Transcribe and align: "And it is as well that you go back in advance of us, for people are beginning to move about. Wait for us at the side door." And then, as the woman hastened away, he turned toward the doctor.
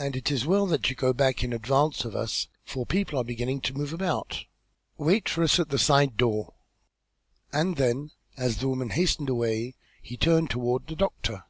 "And 0.00 0.16
it 0.16 0.32
is 0.32 0.40
as 0.42 0.46
well 0.48 0.66
that 0.66 0.90
you 0.90 0.96
go 0.96 1.12
back 1.12 1.44
in 1.44 1.52
advance 1.52 2.04
of 2.04 2.16
us, 2.16 2.48
for 2.64 2.84
people 2.84 3.16
are 3.16 3.22
beginning 3.22 3.60
to 3.60 3.72
move 3.72 3.92
about. 3.92 4.44
Wait 4.98 5.28
for 5.28 5.44
us 5.44 5.60
at 5.60 5.68
the 5.68 5.78
side 5.78 6.16
door." 6.16 6.54
And 7.52 7.76
then, 7.76 8.10
as 8.36 8.56
the 8.56 8.66
woman 8.68 8.90
hastened 8.90 9.28
away, 9.28 9.76
he 10.02 10.16
turned 10.16 10.50
toward 10.50 10.88
the 10.88 10.96
doctor. 10.96 11.44